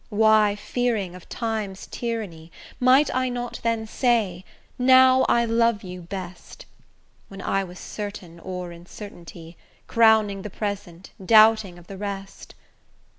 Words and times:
why 0.09 0.55
fearing 0.55 1.13
of 1.13 1.29
Time's 1.29 1.85
tyranny, 1.85 2.51
Might 2.79 3.13
I 3.13 3.29
not 3.29 3.59
then 3.61 3.85
say, 3.85 4.43
'Now 4.79 5.27
I 5.29 5.45
love 5.45 5.83
you 5.83 6.01
best,' 6.01 6.65
When 7.27 7.39
I 7.39 7.63
was 7.63 7.77
certain 7.77 8.39
o'er 8.43 8.71
incertainty, 8.71 9.57
Crowning 9.85 10.41
the 10.41 10.49
present, 10.49 11.11
doubting 11.23 11.77
of 11.77 11.85
the 11.85 11.97
rest? 11.99 12.55